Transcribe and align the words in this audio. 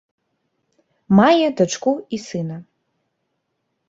Мае 1.19 1.47
дачку 1.59 1.93
і 2.17 2.21
сына. 2.27 2.57